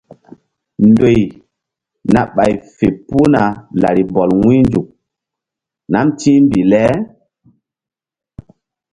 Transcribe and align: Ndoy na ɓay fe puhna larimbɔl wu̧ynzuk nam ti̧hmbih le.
Ndoy 0.87 1.19
na 2.13 2.21
ɓay 2.35 2.53
fe 2.75 2.87
puhna 3.07 3.41
larimbɔl 3.81 4.29
wu̧ynzuk 4.41 4.87
nam 5.91 6.07
ti̧hmbih 6.19 6.67
le. 6.71 6.81